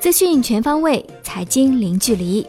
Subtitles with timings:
[0.00, 2.44] 资讯全方位，财经零距离。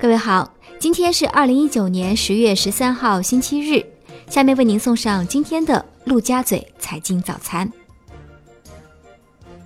[0.00, 3.84] 各位好，今天是二零一九年十月十三号，星期日。
[4.28, 7.70] 下面为您送上今天的陆家嘴财经早餐。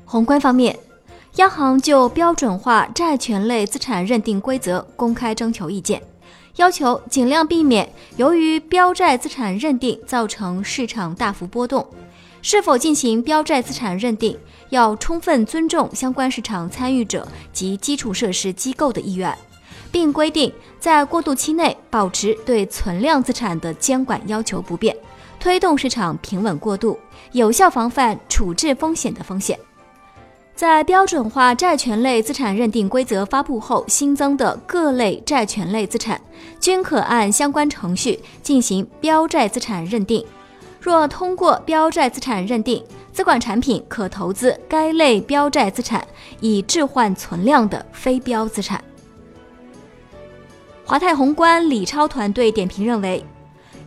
[0.05, 0.79] 宏观方面，
[1.37, 6.03] 央行就标准化债权类资产认定规则公开征求意见，
[6.57, 11.87] 要求尽量避免由于标债资产认定造成市场大幅波动。
[12.49, 19.37] 是否进行标债资产认定，要充分尊重相关市场参与者及基础设施机构的意愿，
[19.91, 24.97] 并规定在过渡期内保持对存量资产的监管要求不变，
[25.41, 26.97] 推动市场平稳过渡，
[27.33, 29.59] 有效防范处置风险的风险。
[30.55, 36.21] 在标准化债权类资产认定规则发布后新增的各类债权类资产，
[36.61, 40.25] 均可按相关程序进行标债资产认定。
[40.87, 42.81] 若通过标债资产认定，
[43.13, 46.07] 资管产品可投资该类标债资产
[46.39, 48.81] 以置换存量的非标资产。
[50.85, 53.27] 华泰宏观李超团队点评认为，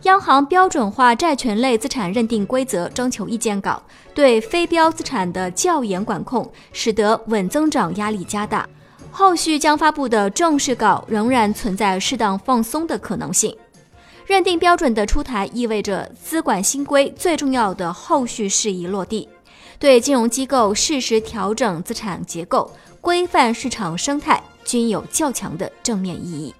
[0.02, 8.68] 央行标准化债权类资产认定规则征求意见稿对非标资产的较严管控，使得稳增长压力加大。
[9.10, 13.56] 后续将发布的正式稿仍然存在适当放松的可能性。
[14.30, 19.28] 认定标准的出台，意味着资管新规最重要的后续事宜落地，
[19.76, 26.54] 对金融机构适时调整资产结构、规范市场生态均有较强的正面意义。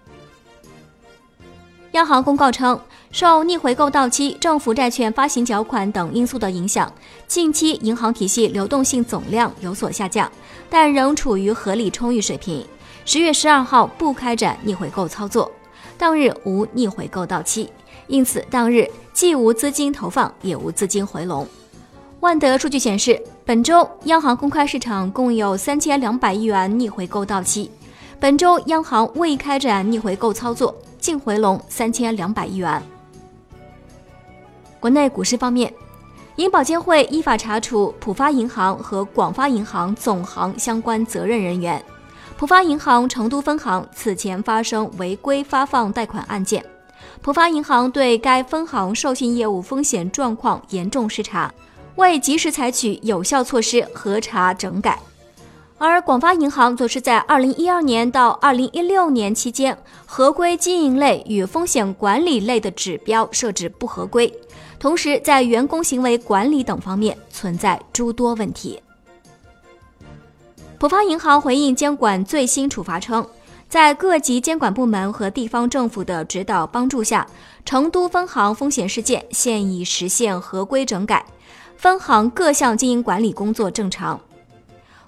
[1.93, 2.77] 央行公告称，
[3.13, 6.93] 受逆回购到期、政府债券发行缴款等因素的影响，
[7.29, 10.29] 近期银行体系流动性总量有所下降，
[10.69, 12.67] 但仍处于合理充裕水平。
[13.05, 15.49] 十月十二号不开展逆回购操作。
[16.01, 17.71] 当日无逆回购到期，
[18.07, 21.47] 因此当日既无资金投放，也无资金回笼。
[22.21, 27.71] 万德数据显示，本周央行公开市场共有三千两百亿元逆回购到期，
[28.19, 32.83] 本周央行未开展逆回购操作，净回笼三千两百亿元。
[34.81, 35.71] 国内股市方面，
[36.37, 41.85] 银保监会依法查处浦发银行和广发银行总行相关责任人员。
[42.41, 46.65] 浦发银行成都分行此前发生违规发放贷款案件，
[47.21, 51.53] 浦发银行对该分行授信业务风险状况严重失察，
[51.97, 54.99] 未及时采取有效措施核查整改。
[55.77, 59.77] 而广发银行则是在二零一二年到二零一六年期间，
[60.07, 64.33] 合规经营类与风险管理类的指标设置不合规，
[64.79, 68.81] 同时在员工行为管理等方面存在诸多问题。
[70.81, 73.29] 浦发银行回应监管最新处罚称，
[73.69, 77.27] 在各级监管部门和地方政府的指导帮助下，
[77.67, 81.23] 成都分行风险事件现已实现合规整改，
[81.77, 84.19] 分行各项经营管理工作正常。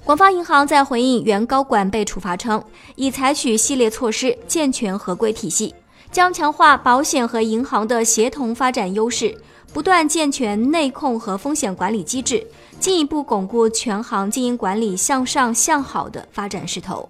[0.04, 2.62] 广发银行在回应原高管被处罚称，
[2.96, 5.74] 已采取系列措施，健全合规体系，
[6.10, 9.34] 将强化保险和银行的协同发展优势。
[9.72, 12.46] 不断健全内控和风险管理机制，
[12.82, 17.08] 进一步巩固全行经营管理向上向好的发展势头。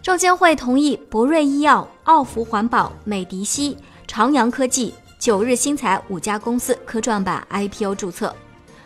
[0.00, 3.76] 证监会同意博瑞医药、奥福环保、美迪西、
[4.06, 8.34] 长阳科技、九日新材五家公司科创板 IPO 注册。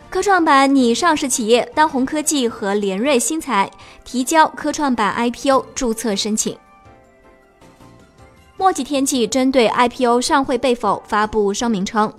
[0.08, 3.70] 科创板拟上市企业当红科技和联瑞新材
[4.02, 6.58] 提交科创板 IPO 注册申请。
[8.56, 12.12] 墨迹天气针对 IPO 上会被否发布声明称，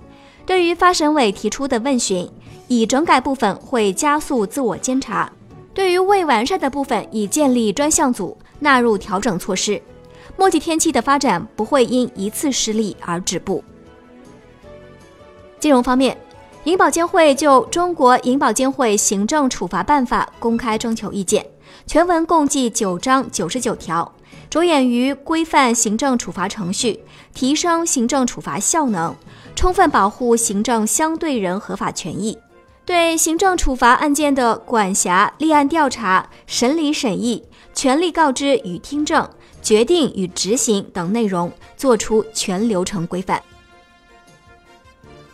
[0.46, 2.30] 对于发审委提出的问询，
[2.72, 5.30] 已整改部分会加速自我监察；
[5.74, 9.80] 对于未完善的部分，已建立专项组纳入调整措施。
[10.38, 13.62] 墨迹天气的发展不会因一次失利而止步。
[15.60, 16.16] 金融方面，
[16.64, 21.44] 银保监会就《中国银保监会行政处罚办法》公开征求意见，
[21.86, 24.10] 全文共计九章九十九条。
[24.48, 27.00] 着眼于规范行政处罚程序，
[27.34, 29.14] 提升行政处罚效能，
[29.54, 32.36] 充分保护行政相对人合法权益，
[32.84, 39.28] 对行政处罚案件的管辖、立案调查、审理审议、权利告知与听证、
[39.62, 43.40] 决定与执行等内容作出全流程规范。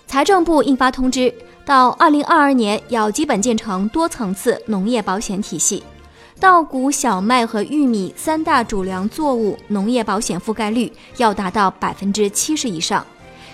[0.06, 1.33] 财政部印发通知，
[1.65, 5.83] 到二零二二年要基本建成多层次农业保险体系。
[6.39, 13.05] 稻谷、小麦和玉米三大主粮作物农业保险覆盖率要达到百分之七十以上，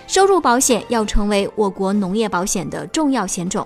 [0.05, 3.65] 收入保险要成为我国农业保险的重要险种。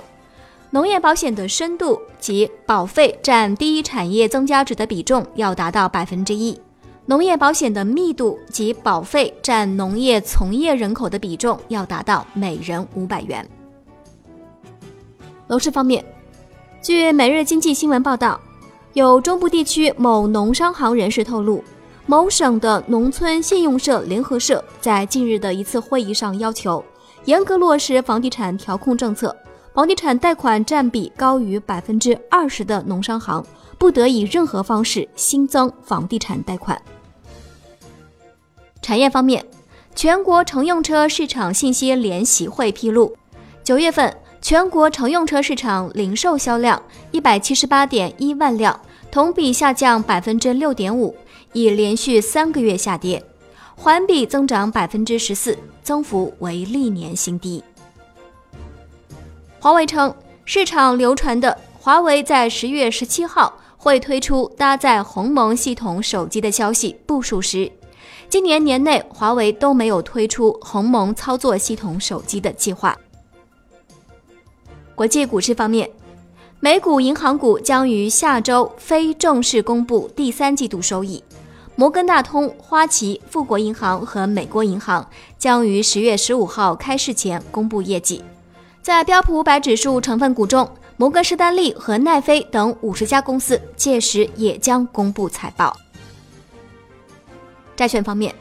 [0.71, 6.59] 农业保险的深度及保费占第一产业增加值的比重要达到百分之一，
[7.07, 13.47] 农业保险的密度及保费占农业从业人口的比重要达到每人五百元。
[15.47, 16.05] 楼市方面，
[16.83, 18.39] 据每日经济新闻报道，
[18.93, 21.63] 有中部地区某农商行人士透露，
[22.05, 26.85] 某省的农村信用社联合社在近日的一次会议上要求，
[27.25, 29.35] 严格落实房地产调控政策，
[29.73, 33.45] 房地产贷款占比高于百分之二十的农商行
[33.77, 36.81] 不得以任何方式新增房地产贷款。
[38.81, 39.45] 产业方面，
[39.95, 43.15] 全国乘用车市场信息联席会披露，
[43.63, 44.15] 九月份。
[44.41, 46.81] 全国乘用车市场零售销量
[47.11, 48.79] 一百七十八点一万辆，
[49.11, 51.13] 同比下降百分之六点五，
[51.51, 53.21] 已连续三个月下跌，
[53.75, 57.61] 环比增长百分之十四，增幅为历年新低。
[59.61, 60.15] 华为称，
[60.45, 67.69] 市场流传的华为在十月十七号会推出搭载鸿蒙系统手机的消息不属实，
[68.29, 72.97] 今年年内华为都没有推出鸿蒙操作系统手机的计划。
[74.95, 75.89] 国际股市方面，
[76.61, 81.21] 美股银行股将于下周非正式公布第三季度收益。
[81.75, 85.05] 摩根大通、花旗、富国银行和美国银行
[85.37, 88.21] 将于十月十五号开市前公布业绩。
[88.81, 95.75] 在标普五百指数成分股中，摩根士丹利和奈飞等五十家公司届时也将公布财报。
[97.75, 98.33] 债券方面，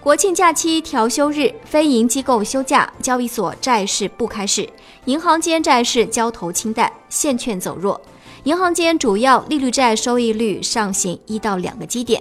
[0.00, 4.68] 国庆假期调休日，非银机构休假，交易所债市不开市，
[5.04, 8.00] 银行间债市交投清淡，现券走弱。
[8.44, 12.20] 银行间主要利率债收益率上行一到两个基点。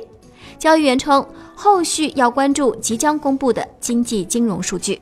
[0.57, 1.25] 交易员称，
[1.55, 5.01] 后续要关注即将公布的经济金融数据。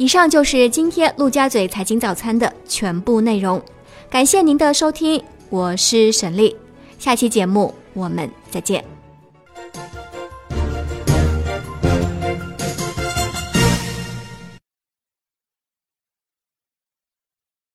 [0.00, 3.60] 以上就是今天陆家嘴财经早餐的全部内容，
[4.08, 6.56] 感谢您的收听，我是沈丽，
[6.98, 8.99] 下期节目我们再见。